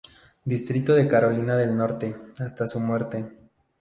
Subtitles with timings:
[0.45, 3.35] Distrito de Carolina del Norte hasta su muerte.